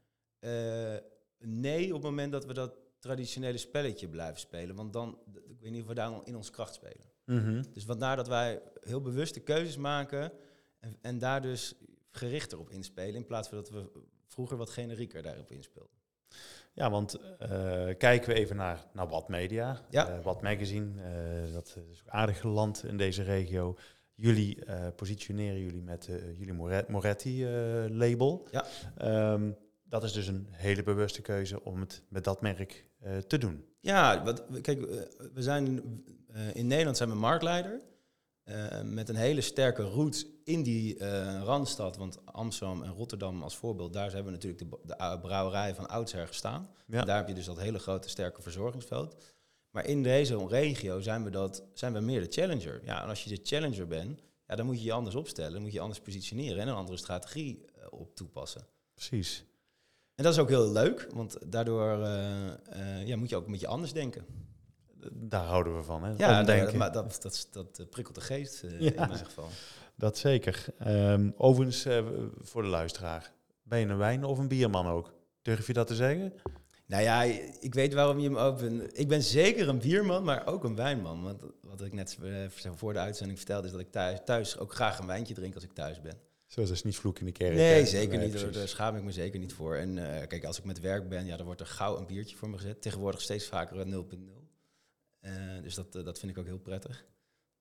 [0.40, 0.94] Uh,
[1.38, 4.76] nee, op het moment dat we dat traditionele spelletje blijven spelen.
[4.76, 7.12] Want dan, ik weet niet of we daar in onze kracht spelen.
[7.24, 7.72] Mm -hmm.
[7.72, 10.32] Dus vandaar dat wij heel bewuste keuzes maken
[10.80, 11.74] en, en daar dus
[12.10, 13.14] gerichter op inspelen.
[13.14, 13.90] In plaats van dat we
[14.26, 16.02] vroeger wat generieker daarop inspeelden.
[16.74, 17.48] Ja, want uh,
[17.98, 20.10] kijken we even naar, naar Wat Media, ja.
[20.10, 23.76] Uh, Wat Magazine, uh, dat is ook aardig geland in deze regio.
[24.14, 24.58] Jullie
[24.96, 26.08] positioneren jullie met
[26.38, 28.48] jullie Moretti-label.
[28.50, 28.64] ja.
[29.32, 32.86] Um, dat is dus een hele bewuste keuze om het met dat merk
[33.26, 33.64] te doen.
[33.80, 34.80] Ja, wat, kijk,
[35.34, 35.82] we zijn
[36.52, 37.80] in Nederland zijn we marktleider.
[38.44, 41.96] Uh, met een hele sterke route in die uh, randstad.
[41.96, 46.26] Want Amsterdam en Rotterdam als voorbeeld, daar hebben we natuurlijk de, de brouwerijen van oudsher
[46.26, 46.70] gestaan.
[46.86, 47.02] Ja.
[47.02, 49.16] Daar heb je dus dat hele grote sterke verzorgingsveld.
[49.70, 52.80] Maar in deze regio zijn we, dat, zijn we meer de challenger.
[52.84, 55.62] Ja, en als je de challenger bent, ja, dan moet je je anders opstellen.
[55.62, 58.66] moet je anders positioneren en een andere strategie uh, op toepassen.
[58.94, 59.44] Precies.
[60.14, 61.98] En dat is ook heel leuk, want daardoor
[63.04, 64.43] ja, moet je ook een beetje anders denken
[65.12, 66.04] daar houden we van.
[66.04, 66.12] Hè?
[66.16, 69.48] Ja, dat, maar dat, dat, dat, eh, prikkelt de geest uh, ja, in mijn geval.
[69.94, 70.66] Dat zeker.
[70.86, 72.04] Um, overigens, uh,
[72.40, 75.12] voor de luisteraar, ben je een wijn- of een bierman ook?
[75.42, 76.32] Durf je dat te zeggen?
[76.86, 77.22] Nou ja,
[77.60, 78.98] ik weet waarom je hem ook bent.
[78.98, 81.22] Ik ben zeker een bierman, maar ook een wijnman.
[81.22, 82.18] Want wat ik net
[82.74, 85.64] voor de uitzending vertelde, is dat ik thuis, thuis ook graag een wijntje drink als
[85.64, 86.18] ik thuis ben.
[86.46, 87.54] Zoals is niet vloek in de kerk.
[87.54, 88.54] Nee, zeker niet.
[88.54, 89.76] Daar schaam ik me zeker niet voor.
[89.76, 92.36] En uh, kijk, als ik met werk ben, ja, dan wordt er gauw een biertje
[92.36, 92.82] voor me gezet.
[92.82, 94.43] Tegenwoordig steeds vaker 0.0.
[95.24, 97.04] Uh, dus dat, uh, dat vind ik ook heel prettig.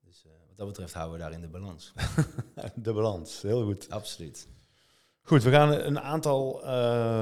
[0.00, 1.92] Dus uh, wat dat betreft houden we daar in de balans.
[2.74, 3.90] de balans, heel goed.
[3.90, 4.48] Absoluut.
[5.22, 6.68] Goed, we gaan een aantal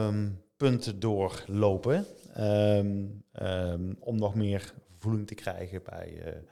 [0.07, 2.07] um, punten doorlopen.
[2.39, 6.43] Um, um, om nog meer voeling te krijgen bij,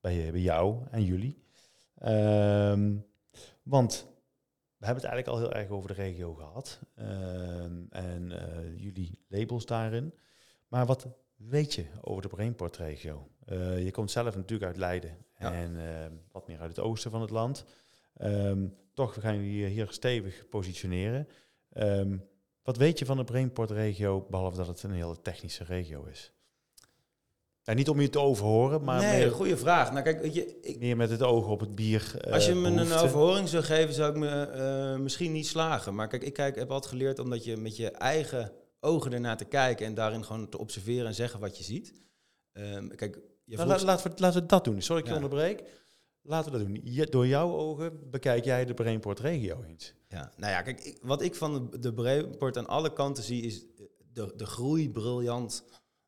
[0.00, 1.42] bij, bij jou en jullie.
[3.62, 4.06] want
[4.76, 6.80] we hebben het eigenlijk al heel erg over de regio gehad.
[7.90, 8.32] en
[8.76, 10.14] jullie labels daarin.
[10.68, 11.08] Maar wat
[11.48, 13.28] weet je over de Brainport-regio?
[13.52, 15.52] Uh, je komt zelf natuurlijk uit Leiden ja.
[15.52, 15.82] en uh,
[16.32, 17.64] wat meer uit het oosten van het land.
[18.22, 21.28] Um, toch gaan jullie hier stevig positioneren.
[21.72, 22.28] Um,
[22.62, 26.32] wat weet je van de Brainport-regio, behalve dat het een hele technische regio is?
[27.64, 29.92] En niet om je te overhoren, maar nee, meer, goede vraag.
[29.92, 32.14] Nou, kijk, weet je, ik, meer met het oog op het bier.
[32.26, 32.94] Uh, als je me behoefte.
[32.94, 35.94] een overhoring zou geven, zou ik me misschien niet slagen.
[35.94, 39.44] Maar kijk, ik kijk, heb altijd geleerd omdat je met je eigen ogen ernaar te
[39.44, 41.94] kijken en daarin gewoon te observeren en zeggen wat je ziet.
[42.52, 44.82] Um, kijk, je nou, laten, we, laten we dat doen.
[44.82, 45.14] Sorry, ik ja.
[45.14, 45.62] onderbreek.
[46.22, 46.80] Laten we dat doen.
[46.84, 49.94] Je, door jouw ogen bekijk jij de Brainport regio eens.
[50.08, 53.42] Ja, nou ja, kijk, ik, wat ik van de, de Brainport aan alle kanten zie
[53.42, 53.64] is
[54.12, 55.64] de, de groei briljant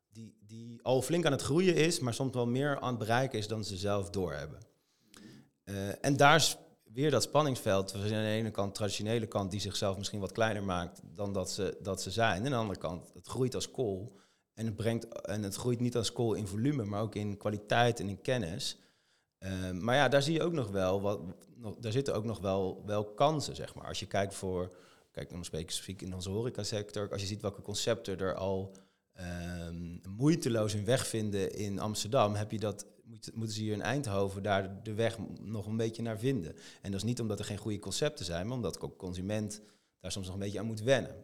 [0.09, 3.39] die, die al flink aan het groeien is, maar soms wel meer aan het bereiken
[3.39, 4.59] is dan ze zelf doorhebben.
[5.65, 6.55] Uh, en daar
[6.93, 7.89] weer dat spanningsveld.
[7.89, 11.51] Zijn aan de ene kant traditionele kant die zichzelf misschien wat kleiner maakt dan dat
[11.51, 12.37] ze, dat ze zijn.
[12.37, 14.21] En aan de andere kant, het groeit als kool.
[14.53, 17.99] En het, brengt, en het groeit niet als kool in volume, maar ook in kwaliteit
[17.99, 18.77] en in kennis.
[19.39, 21.19] Uh, maar ja, daar zie je ook nog wel, wat,
[21.55, 23.87] nog, daar zitten ook nog wel, wel kansen, zeg maar.
[23.87, 24.75] Als je kijkt voor,
[25.11, 28.75] kijk dan specifiek in onze horecasector, als je ziet welke concepten er al
[29.67, 33.81] um, moeiteloos een weg vinden in Amsterdam, heb je dat, moet, moeten ze hier in
[33.81, 36.55] Eindhoven daar de weg nog een beetje naar vinden.
[36.81, 39.61] En dat is niet omdat er geen goede concepten zijn, maar omdat ook consument
[39.99, 41.15] daar soms nog een beetje aan moet wennen.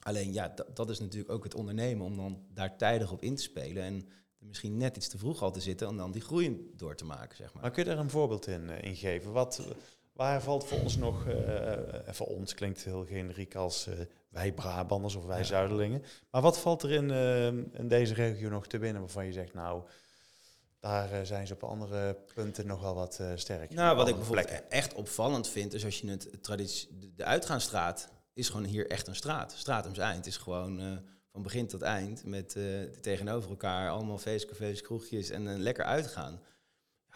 [0.00, 3.42] Alleen ja, dat is natuurlijk ook het ondernemen om dan daar tijdig op in te
[3.42, 6.96] spelen en misschien net iets te vroeg al te zitten om dan die groei door
[6.96, 7.62] te maken, zeg maar.
[7.62, 9.32] Maar kun je daar een voorbeeld in, uh, in geven?
[9.32, 9.62] Wat,
[10.12, 11.72] waar valt voor ons nog, uh,
[12.06, 13.94] voor ons klinkt heel generiek als uh,
[14.28, 15.44] wij Brabanders of wij ja.
[15.44, 16.02] Zuiderlingen.
[16.30, 17.10] Maar wat valt er in,
[17.72, 19.82] in deze regio nog te binnen waarvan je zegt, nou,
[20.80, 23.76] daar zijn ze op andere punten nog wel wat sterker.
[23.76, 24.70] Nou, wat ik bijvoorbeeld plekken.
[24.70, 29.14] echt opvallend vind, is als je het traditie, de uitgaansstraat is gewoon hier echt een
[29.14, 29.52] straat.
[29.56, 31.00] Stratums Eind is gewoon
[31.32, 36.40] van begin tot eind met uh, tegenover elkaar allemaal feestcafés, kroegjes en uh, lekker uitgaan.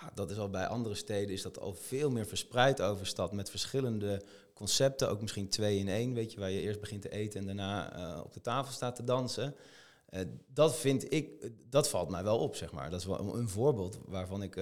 [0.00, 3.32] Ja, dat is al bij andere steden is dat al veel meer verspreid over stad
[3.32, 4.22] met verschillende
[4.54, 7.46] concepten, ook misschien twee in één, weet je, waar je eerst begint te eten en
[7.46, 9.54] daarna uh, op de tafel staat te dansen.
[10.46, 12.90] Dat vind ik, dat valt mij wel op, zeg maar.
[12.90, 14.60] Dat is wel een voorbeeld waarvan ik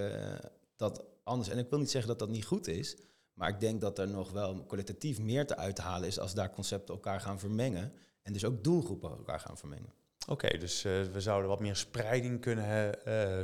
[0.75, 1.49] dat anders.
[1.49, 2.97] En ik wil niet zeggen dat dat niet goed is,
[3.33, 6.93] maar ik denk dat er nog wel kwalitatief meer te uithalen is als daar concepten
[6.93, 7.93] elkaar gaan vermengen.
[8.21, 9.93] En dus ook doelgroepen elkaar gaan vermengen.
[10.27, 12.97] Oké, dus uh, we zouden wat meer spreiding kunnen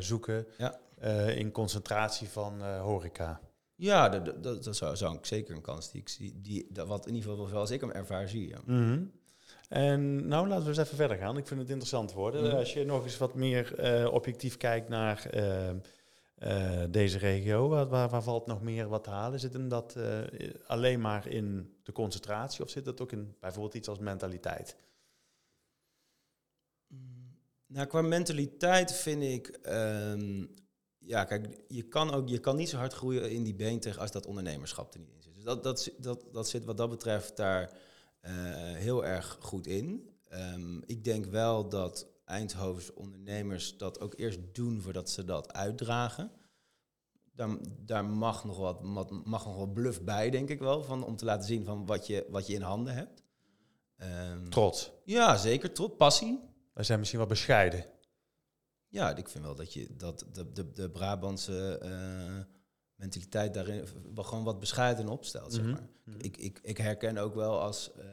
[0.03, 0.79] zoeken ja.
[1.27, 3.41] in concentratie van horeca.
[3.75, 6.87] Ja, dat, dat, dat zou, zou, ik zeker een kans die ik zie, die, dat
[6.87, 8.47] wat in ieder geval zoals ik hem ervaar zie.
[8.47, 8.57] Ja.
[8.65, 9.11] Mm -hmm.
[9.69, 11.37] En nou laten we eens even verder gaan.
[11.37, 12.41] Ik vind het interessant worden.
[12.41, 12.57] Mm -hmm.
[12.57, 13.73] Als je nog eens wat meer
[14.11, 15.29] objectief kijkt naar
[16.89, 19.39] deze regio, waar, waar, waar, valt nog meer wat te halen?
[19.39, 19.95] Zit hem dat
[20.67, 24.75] alleen maar in de concentratie of zit dat ook in bijvoorbeeld iets als mentaliteit?
[27.71, 30.53] Nou, qua mentaliteit vind ik, um,
[30.97, 34.11] ja, kijk, je kan, ook, je kan niet zo hard groeien in die beenteg als
[34.11, 35.35] dat ondernemerschap er niet in zit.
[35.35, 37.77] Dus dat, dat, dat, dat zit wat dat betreft daar
[38.73, 40.09] heel erg goed in.
[40.33, 46.31] Um, ik denk wel dat Eindhoven's ondernemers dat ook eerst doen voordat ze dat uitdragen
[47.39, 48.81] daar, daar mag, nog wat,
[49.25, 52.07] mag nog wat bluff bij, denk ik wel, van, om te laten zien van wat
[52.07, 53.23] je, wat je in handen hebt.
[53.97, 54.91] Um, trots.
[55.03, 55.73] Ja, zeker.
[55.73, 55.95] Trots.
[55.97, 56.39] Passie.
[56.73, 57.85] Wij zijn misschien wat bescheiden.
[58.87, 62.55] Ja, ik vind wel dat je dat de, de, de Brabantse uh,
[62.99, 65.53] mentaliteit daarin wel gewoon wat bescheiden opstelt.
[65.53, 65.71] Zeg mhm.
[65.71, 65.87] maar.
[66.03, 66.15] -hmm.
[66.17, 67.91] ik, ik, ik herken ook wel als.
[67.97, 68.05] Uh,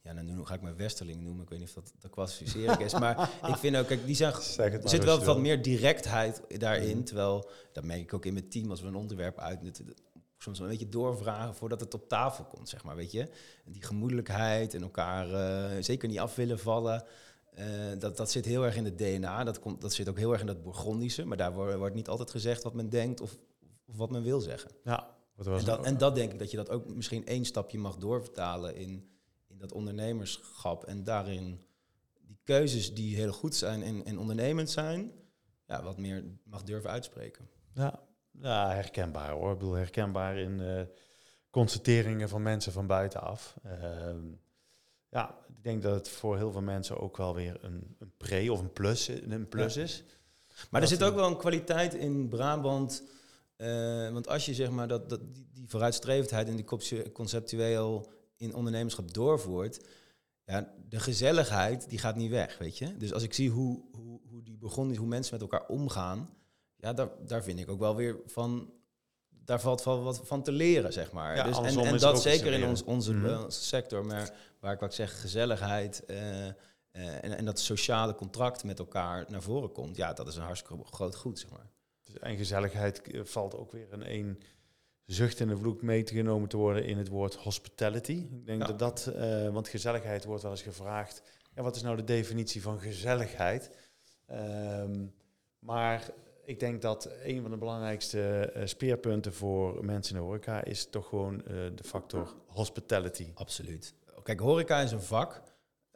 [0.00, 1.42] ja, nou, nu ga ik mijn Westerling noemen.
[1.42, 2.92] Ik weet niet of dat, dat klassificering is.
[2.92, 6.96] Maar ik vind ook, kijk, die zijn, er zit wel wat meer directheid daarin.
[6.96, 7.04] Mm.
[7.04, 9.82] Terwijl, dat merk ik ook in mijn team als we een onderwerp uit
[10.38, 13.28] soms een beetje doorvragen voordat het op tafel komt, zeg maar, weet je.
[13.64, 17.04] Die gemoedelijkheid en elkaar uh, zeker niet af willen vallen.
[17.58, 17.64] Uh,
[17.98, 19.44] dat, dat zit heel erg in het DNA.
[19.44, 21.24] Dat, komt, dat zit ook heel erg in dat Bourgondische.
[21.24, 23.38] Maar daar wordt, wordt niet altijd gezegd wat men denkt of,
[23.88, 24.70] of wat men wil zeggen.
[24.84, 27.96] Ja, en dat, en dat denk ik dat je dat ook misschien één stapje mag
[27.96, 29.10] doorvertalen in
[29.58, 31.60] dat ondernemerschap en daarin
[32.20, 35.12] die keuzes die heel goed zijn en, en ondernemend zijn,
[35.66, 37.48] ja, wat meer mag durven uitspreken.
[37.74, 38.00] Ja,
[38.40, 39.52] ja herkenbaar hoor.
[39.52, 40.80] Ik bedoel, herkenbaar in uh,
[41.50, 43.56] constateringen van mensen van buitenaf.
[43.66, 44.10] Uh,
[45.10, 48.52] ja, ik denk dat het voor heel veel mensen ook wel weer een, een pre
[48.52, 49.82] of een plus, een plus ja.
[49.82, 50.04] is.
[50.70, 53.02] Maar er zit ook wel een kwaliteit in Brabant.
[53.58, 58.54] Uh, want als je zeg maar dat, dat die, die vooruitstrevendheid en die conceptueel in
[58.54, 59.86] ondernemerschap doorvoert,
[60.44, 62.96] ja, de gezelligheid die gaat niet weg, weet je.
[62.96, 66.30] Dus als ik zie hoe, hoe, hoe die begon, hoe mensen met elkaar omgaan,
[66.76, 68.72] ja, daar, daar vind ik ook wel weer van,
[69.28, 71.36] daar valt wel wat van te leren, zeg maar.
[71.36, 73.44] Ja, dus, en, en dat zeker in ons, onze, mm -hmm.
[73.44, 76.52] onze sector, maar waar ik wat zeg, gezelligheid uh, uh,
[76.92, 80.84] en, en dat sociale contract met elkaar naar voren komt, ja, dat is een hartstikke
[80.84, 81.70] groot goed, zeg maar.
[82.08, 84.38] Dus, en gezelligheid valt ook weer in één
[85.04, 88.26] zucht en de vloek meegenomen te worden in het woord hospitality.
[88.30, 91.22] Ik denk dat dat, uh, want gezelligheid wordt wel eens gevraagd.
[91.54, 93.70] Ja, wat is nou de definitie van gezelligheid?
[94.30, 95.14] Um,
[95.58, 96.10] maar
[96.44, 100.90] ik denk dat een van de belangrijkste uh, speerpunten voor mensen in de horeca is
[100.90, 101.44] toch gewoon uh,
[101.74, 103.30] de factor hospitality.
[103.34, 103.94] Absoluut.
[104.22, 105.42] Kijk, horeca is een vak.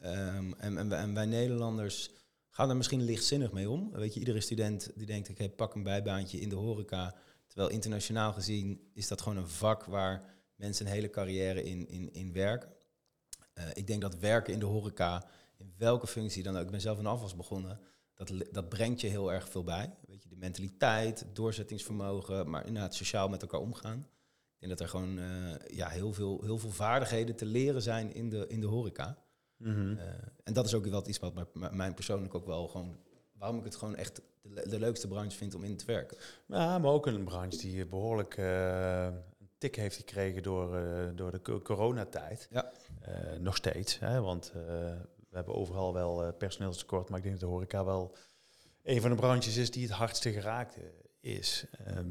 [0.05, 2.11] Um, en, en, en, wij Nederlanders
[2.53, 3.91] gaan er misschien lichtzinnig mee om.
[3.93, 7.15] Weet je, iedere student die denkt, ik pak een bijbaantje in de horeca
[7.53, 12.13] Terwijl internationaal gezien is dat gewoon een vak waar mensen een hele carrière in, in,
[12.13, 12.73] in werken.
[13.55, 15.25] Uh, ik denk dat werken in de horeca,
[15.57, 17.81] in welke functie dan ook, ik ben zelf in afwas begonnen,
[18.15, 19.95] dat, dat brengt je heel erg veel bij.
[20.07, 23.99] Weet je, de mentaliteit, doorzettingsvermogen, maar inderdaad sociaal met elkaar omgaan.
[23.99, 28.15] Ik denk dat er gewoon eh, ja, heel, veel, heel veel vaardigheden te leren zijn
[28.15, 29.22] in de, in de horeca.
[29.63, 29.97] Mhm.
[29.99, 30.07] Eh,
[30.45, 32.97] en dat is ook wel iets wat mij persoonlijk ook wel gewoon...
[33.39, 36.17] waarom ik het gewoon echt de, le- de leukste branche vind om in te werken.
[36.47, 41.31] Ja, maar ook een branche die behoorlijk eh, een tik heeft gekregen door, eh, door
[41.31, 42.49] de co- coronatijd.
[42.51, 42.73] Ja.
[43.39, 44.99] Nog steeds, hè, want we
[45.39, 48.17] hebben overal wel personeelstekort, maar ik denk dat de horeca wel
[48.83, 50.77] een van de branches is die het hardste geraakt
[51.21, 51.65] is.
[51.85, 52.11] Ehm,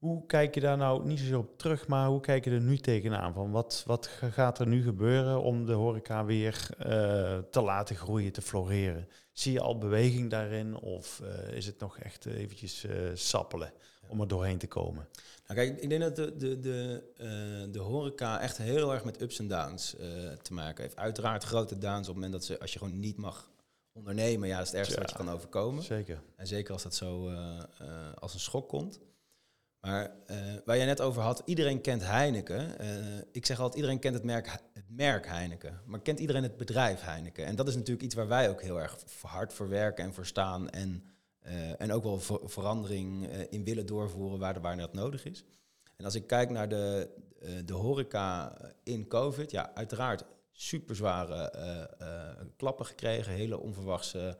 [0.00, 2.78] hoe kijk je daar nou niet zozeer op terug, maar hoe kijk je er nu
[2.78, 3.32] tegenaan?
[3.32, 7.96] Van wat, wat ga- gaat er nu gebeuren om de horeca weer eh, te laten
[7.96, 9.08] groeien, te floreren?
[9.32, 13.72] Zie je al beweging daarin of eh, is het nog echt eventjes eh, sappelen
[14.08, 15.08] om er doorheen te komen?
[15.46, 19.38] Nou kijk, ik denk dat de, de, de, de horeca echt heel erg met ups
[19.38, 19.96] en downs
[20.42, 20.96] te maken heeft.
[20.96, 23.50] Uiteraard grote downs op het moment dat ze, als je gewoon niet mag
[23.92, 25.82] ondernemen, ja, dat is het ergste wat je kan overkomen.
[25.82, 26.22] Zeker.
[26.36, 27.30] En zeker als dat zo
[28.14, 29.00] als een schok komt.
[29.80, 32.78] Maar eh, waar jij net over had, iedereen kent Heineken.
[32.78, 32.88] Eh,
[33.32, 35.80] ik zeg altijd, iedereen kent het merk, het merk Heineken.
[35.86, 37.46] Maar kent iedereen het bedrijf Heineken?
[37.46, 40.26] En dat is natuurlijk iets waar wij ook heel erg hard voor werken en voor
[40.26, 40.70] staan.
[40.70, 41.04] En,
[41.38, 45.44] eh, en ook wel ver- verandering in willen doorvoeren waar, waar dat nodig is.
[45.96, 47.08] En als ik kijk naar de,
[47.64, 51.50] de horeca in COVID, ja, uiteraard super zware
[52.56, 54.38] klappen gekregen, hele onverwachte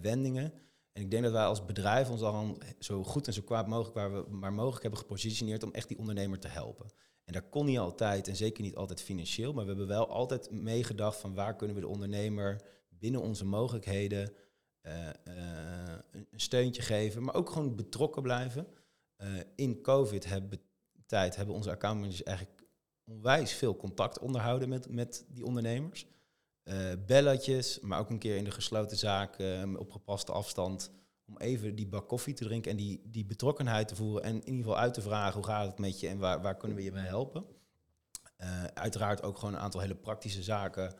[0.00, 0.52] wendingen.
[0.92, 3.94] En ik denk dat wij als bedrijf ons dan zo goed en zo kwaad mogelijk
[3.94, 6.86] waar we maar mogelijk hebben gepositioneerd om echt die ondernemer te helpen.
[7.24, 10.50] En dat kon niet altijd en zeker niet altijd financieel, maar we hebben wel altijd
[10.50, 14.32] meegedacht van waar kunnen we de ondernemer binnen onze mogelijkheden
[14.80, 18.66] eh, eh, een steuntje geven, maar ook gewoon betrokken blijven.
[19.16, 20.60] Eh, in COVID hebben,
[21.06, 22.64] tijd hebben onze accountmanagers eigenlijk
[23.04, 26.06] onwijs veel contact onderhouden met, met die ondernemers.
[26.62, 30.90] Eh, belletjes, maar ook een keer in de gesloten zaak eh, op gepaste afstand.
[31.26, 34.22] Om even die bak koffie te drinken en die, die betrokkenheid te voeren.
[34.22, 36.56] En in ieder geval uit te vragen hoe gaat het met je en waar, waar
[36.56, 37.44] kunnen we je bij helpen.
[38.36, 40.94] Eh, uiteraard ook gewoon een aantal hele praktische zaken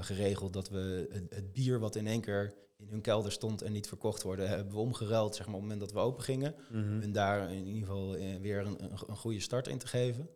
[0.00, 0.52] geregeld.
[0.52, 3.88] Dat we het, het bier wat in één keer in hun kelder stond en niet
[3.88, 6.54] verkocht worden, hebben we omgeruild zeg maar, op het moment dat we open gingen.
[6.70, 7.00] Mhm.
[7.00, 10.28] En daar in ieder geval weer een, een, een goede start in te geven.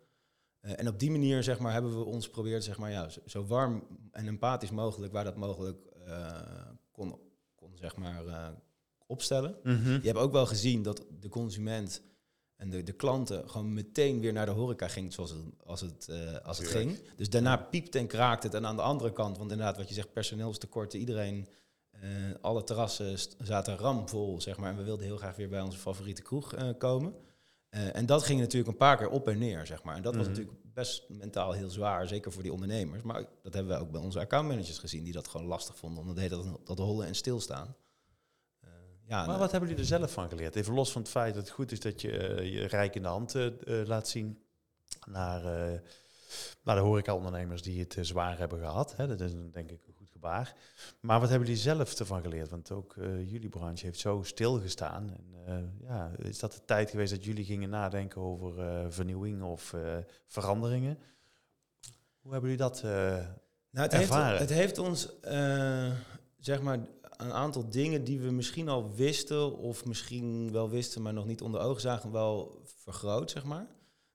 [0.60, 3.46] Eh, en op die manier zeg maar, hebben we ons geprobeerd zeg maar, ja, zo,
[3.46, 6.40] warm en empathisch mogelijk, waar dat mogelijk eh,
[6.92, 7.18] kon,
[7.54, 8.48] kon zeg maar, eh,
[9.06, 9.56] opstellen.
[9.62, 9.92] Mhm.
[9.92, 12.02] Je hebt ook wel gezien dat de consument
[12.56, 16.10] en de, de klanten gewoon meteen weer naar de horeca ging zoals het, als het,
[16.42, 16.98] als het ging.
[17.16, 18.56] Dus daarna piepte en kraakte het.
[18.56, 21.48] En aan de andere kant, want inderdaad wat je zegt, personeelstekorten, iedereen...
[22.40, 24.70] alle terrassen zaten ramvol, zeg maar.
[24.70, 27.14] En we wilden heel graag weer bij onze favoriete kroeg komen.
[27.76, 29.96] Eh, en dat ging natuurlijk een paar keer op en neer, zeg maar.
[29.96, 30.32] En dat was Mhm.
[30.32, 33.02] natuurlijk best mentaal heel zwaar, zeker voor die ondernemers.
[33.02, 36.00] Maar dat hebben we ook bij onze accountmanagers gezien, die dat gewoon lastig vonden.
[36.00, 37.76] Omdat heet dat, dat hollen en stilstaan.
[38.60, 38.68] Eh,
[39.06, 40.56] ja, Maar en, wat hebben jullie er zelf van geleerd?
[40.56, 43.02] Even los van het feit dat het goed is dat je eh, je rijk in
[43.02, 43.34] de hand
[43.66, 44.42] laat zien
[45.06, 45.42] naar,
[46.62, 48.96] naar de horecaondernemers die het zwaar hebben gehad.
[48.96, 49.06] Hè?
[49.06, 49.94] Dat is denk ik een
[51.00, 52.50] Maar wat hebben jullie zelf ervan geleerd?
[52.50, 55.10] Want ook eh, jullie branche heeft zo stilgestaan.
[55.10, 59.42] En, eh, ja, is dat de tijd geweest dat jullie gingen nadenken over eh, vernieuwing
[59.42, 59.74] of
[60.26, 60.98] veranderingen?
[62.20, 62.82] Hoe hebben jullie dat?
[62.82, 64.38] Nou, het, heeft, ervaren.
[64.38, 65.08] het heeft ons,
[66.38, 66.78] zeg maar,
[67.16, 71.42] een aantal dingen die we misschien al wisten, of misschien wel wisten, maar nog niet
[71.42, 73.66] onder ogen zagen, wel vergroot, zeg maar.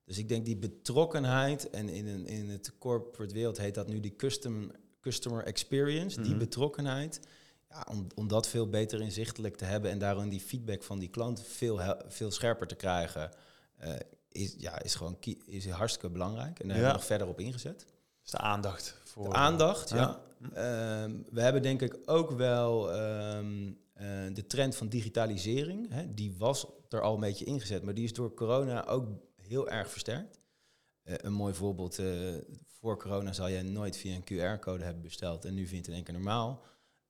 [0.04, 4.00] Dus ik denk die betrokkenheid, en in, een, in het corporate wereld heet dat nu
[4.00, 4.70] die custom,
[5.02, 6.38] customer experience, die Mhm.
[6.38, 7.20] betrokkenheid,
[7.68, 11.08] ja, om, om dat veel beter inzichtelijk te hebben en daarin die feedback van die
[11.08, 13.30] klant veel, veel scherper te krijgen,
[13.76, 13.94] eh,
[14.28, 16.58] is, ja, is gewoon is hartstikke belangrijk.
[16.60, 16.82] En daar Ja.
[16.82, 17.86] hebben we nog verder op ingezet.
[18.24, 19.24] is de aandacht voor...
[19.28, 19.96] De aandacht, ja.
[19.96, 20.22] Ja.
[21.02, 25.90] Ehm, we hebben denk ik ook wel ehm, eh, de trend van digitalisering.
[25.90, 29.68] Hè, die was er al een beetje ingezet, maar die is door corona ook heel
[29.68, 30.38] erg versterkt.
[31.02, 31.98] Eh, een mooi voorbeeld,
[32.82, 35.94] voor corona zal jij nooit via een QR-code hebben besteld en nu vindt het in
[35.94, 36.62] één keer normaal.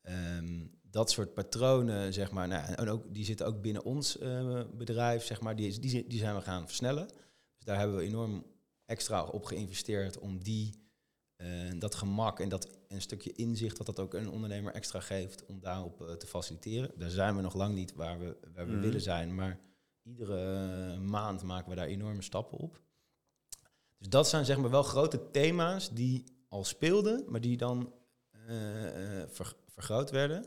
[0.03, 4.63] Ehm, dat soort patronen, zeg maar, nou, en ook, die zitten ook binnen ons eh,
[4.75, 7.07] bedrijf, zeg maar, die, die, die zijn we gaan versnellen.
[7.57, 8.45] Dus daar hebben we enorm
[8.85, 10.81] extra op geïnvesteerd om die
[11.37, 15.47] eh, dat gemak en dat een stukje inzicht dat dat ook een ondernemer extra geeft
[15.47, 16.91] om daarop eh, te faciliteren.
[16.97, 18.81] Daar zijn we nog lang niet waar we, waar we Mhm.
[18.81, 19.59] willen zijn, maar
[20.03, 22.81] iedere maand maken we daar enorme stappen op.
[24.03, 27.93] Dus dat zijn zeg maar wel grote thema's die al speelden, maar die dan
[28.31, 30.47] eh, eh, ver- vergroot werden.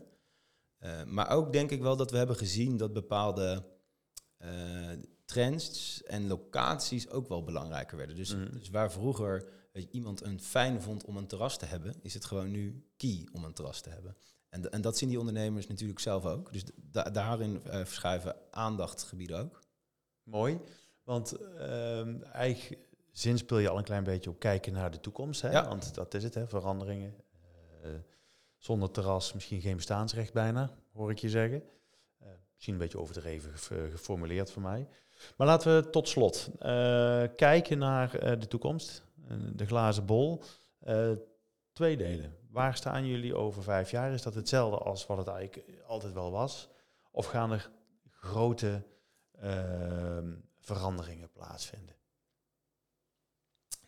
[0.78, 3.64] Eh, maar ook denk ik wel dat we hebben gezien dat bepaalde
[5.26, 8.16] trends en locaties ook wel belangrijker werden.
[8.16, 8.52] Dus, Mhm.
[8.58, 12.26] dus waar vroeger je, iemand een fijn vond om een terras te hebben, is het
[12.26, 14.18] gewoon nu key om een terras te hebben.
[14.50, 16.54] En, en dat zien die ondernemers natuurlijk zelf ook.
[16.54, 19.60] Dus da daarin verschuiven aandachtgebieden ook.
[20.24, 20.60] Mooi,
[21.04, 22.85] want uh, eigenlijk
[23.18, 25.42] zin speel je al een klein beetje op kijken naar de toekomst.
[25.42, 25.52] Hè?
[25.52, 25.68] Ja.
[25.68, 26.48] Want dat is het, hè?
[26.48, 27.16] veranderingen.
[27.86, 27.92] Uh,
[28.58, 31.64] zonder terras misschien geen bestaansrecht bijna, hoor ik je zeggen.
[32.22, 33.52] Uh, misschien een beetje overdreven
[33.92, 34.88] geformuleerd voor mij.
[35.38, 36.50] Maar laten we tot slot
[37.36, 39.04] kijken naar de toekomst.
[39.54, 40.44] de glazen bol.
[41.74, 42.36] twee delen.
[42.50, 44.12] Waar staan jullie over vijf jaar?
[44.12, 46.70] Is dat hetzelfde als wat het eigenlijk altijd wel was?
[47.12, 47.70] Of gaan er
[48.10, 48.84] grote
[49.44, 50.18] uh,
[50.60, 51.96] veranderingen plaatsvinden?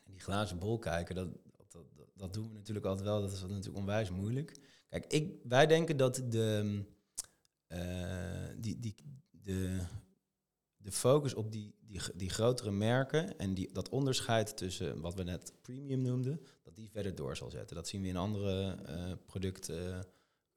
[0.08, 1.28] Die glazen bol kijken, dat,
[1.68, 3.22] dat, dat, doen we natuurlijk altijd wel.
[3.22, 4.60] Dat is natuurlijk onwijs moeilijk.
[4.90, 6.84] Kijk, ik, wij denken dat de,
[7.68, 7.80] uh,
[8.58, 8.96] die, die,
[9.32, 9.80] de,
[10.78, 15.24] de focus op die, die, die grotere merken en die, dat onderscheid tussen wat we
[15.24, 17.76] net premium noemden, dat die verder door zal zetten.
[17.76, 20.06] Dat zien we in andere uh, producten,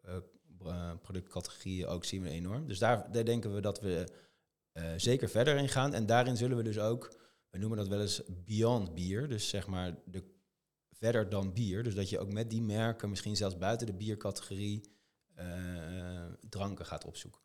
[0.07, 2.67] uh, productcategorieën ook zien we enorm.
[2.67, 4.07] Dus daar, daar denken we dat we
[4.97, 5.95] zeker verder in gaan.
[5.95, 7.20] En daarin zullen we dus ook,
[7.51, 10.25] we noemen dat wel eens beyond bier, dus zeg maar de
[10.93, 11.83] verder dan bier.
[11.83, 14.81] Dus dat je ook met die merken misschien zelfs buiten de biercategorie
[16.49, 17.41] dranken gaat opzoeken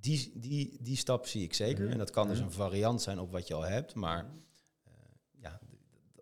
[0.00, 1.84] die, die, die stap zie ik zeker.
[1.84, 1.92] Mhm.
[1.92, 2.46] En dat kan dus mhm.
[2.46, 4.24] een variant zijn op wat je al hebt, maar
[4.86, 4.92] uh,
[5.42, 5.60] ja,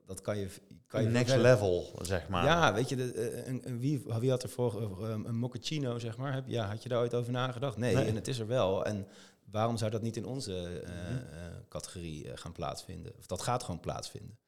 [0.07, 0.49] dat kan je.
[0.87, 2.45] Kan je next level, zeg maar.
[2.45, 6.17] Ja, weet je, de, eh, een, een, wie, wie had er uh, een mochaccino, zeg
[6.17, 6.33] maar?
[6.33, 7.77] Heb, ja, had je daar ooit over nagedacht?
[7.77, 8.85] Nee, en het is er wel.
[8.85, 9.07] En
[9.55, 10.91] waarom zou dat niet in onze uh,
[11.69, 13.13] categorie gaan plaatsvinden?
[13.19, 14.39] Of dat gaat gewoon plaatsvinden.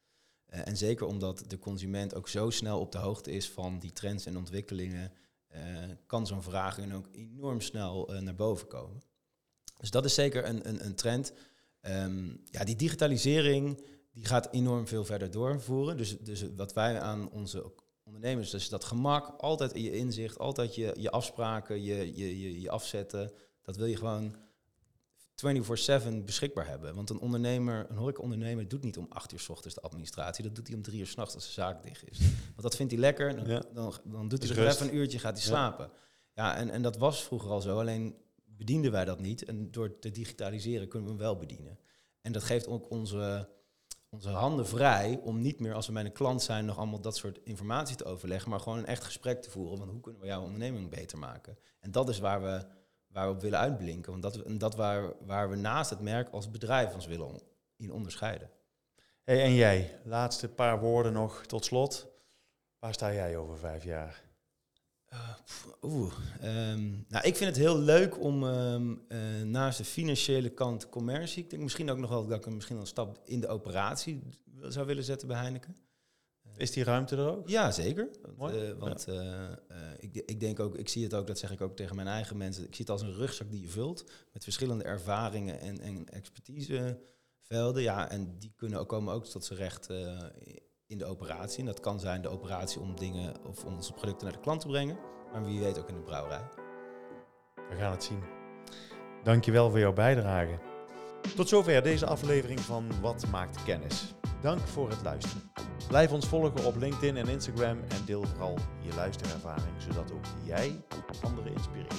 [0.47, 4.27] en zeker omdat de consument ook zo snel op de hoogte is van die trends
[4.27, 5.12] en ontwikkelingen,
[6.07, 9.03] kan zo'n vraging ook enorm snel naar boven komen.
[9.79, 11.33] Dus dat is zeker een, een, een trend.
[11.81, 15.97] Ehm, ja, die digitalisering die gaat enorm veel verder doorvoeren.
[15.97, 20.75] Dus, dus wat wij aan onze ondernemers, dus dat gemak, altijd in je inzicht, altijd
[20.75, 24.37] je, je afspraken, je, je, je, je afzetten, dat wil je gewoon
[25.37, 26.94] 24-7 beschikbaar hebben.
[26.94, 30.44] Want een ondernemer, een horecaondernemer doet niet om acht uur s ochtends de administratie.
[30.44, 32.18] Dat doet hij om drie uur s'nachts als de zaak dicht is.
[32.18, 33.37] Want dat vindt hij lekker.
[33.37, 35.90] Dan, dan, dan, doet hij er even een uurtje, gaat hij slapen.
[36.33, 37.79] Ja, en, en dat was vroeger al zo.
[37.79, 39.44] Alleen bedienden wij dat niet.
[39.44, 41.79] En door te digitaliseren kunnen we hem wel bedienen.
[42.20, 43.49] En dat geeft ook onze,
[44.09, 47.16] onze handen vrij om niet meer als we bij een klant zijn nog allemaal dat
[47.16, 49.79] soort informatie te overleggen, maar gewoon een echt gesprek te voeren.
[49.79, 51.59] Want hoe kunnen we jouw onderneming beter maken?
[51.81, 52.66] En dat is waar we,
[53.16, 54.11] waar we op willen uitblinken.
[54.11, 57.40] Want dat, en dat waar, waar we naast het merk als bedrijf ons willen
[57.76, 58.50] in onderscheiden.
[59.24, 62.07] Hey, en jij, laatste paar woorden nog tot slot.
[62.79, 64.22] Waar sta jij over vijf jaar?
[65.83, 70.88] Oeh, ehm, nou, ik vind het heel leuk om um, uh, naast de financiële kant
[70.88, 74.22] commercie, ik denk misschien ook nog wel dat ik misschien een stap in de operatie
[74.62, 75.76] zou willen zetten bij Heineken.
[76.57, 77.49] Is die ruimte er ook?
[77.49, 78.09] Ja, zeker.
[78.37, 79.51] Want, uh, want uh,
[79.99, 82.37] ik, ik, denk ook, ik zie het ook, dat zeg ik ook tegen mijn eigen
[82.37, 86.09] mensen, ik zie het als een rugzak die je vult met verschillende ervaringen en, en
[86.09, 87.83] expertisevelden.
[87.83, 89.88] Ja, en die kunnen ook, komen ook tot zijn recht
[90.87, 91.59] in de operatie.
[91.59, 94.61] En dat kan zijn de operatie om dingen of om onze producten naar de klant
[94.61, 94.99] te brengen.
[95.33, 96.49] Maar wie weet ook in de brouwerij.
[97.55, 98.23] We gaan het zien.
[99.25, 100.75] Dankjewel voor jouw bijdrage.
[101.34, 104.14] Tot zover deze aflevering van Wat maakt kennis.
[104.40, 105.50] Dank voor het luisteren.
[105.88, 110.84] Blijf ons volgen op LinkedIn en Instagram en deel vooral je luisterervaring, zodat ook jij
[111.22, 111.94] anderen inspireert.